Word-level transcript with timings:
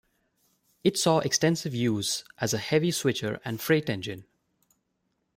It 0.83 0.97
saw 0.97 1.19
extensive 1.19 1.75
use 1.75 2.23
as 2.39 2.55
a 2.55 2.57
heavy 2.57 2.89
switcher 2.89 3.39
and 3.45 3.61
freight 3.61 3.87
engine. 3.87 4.25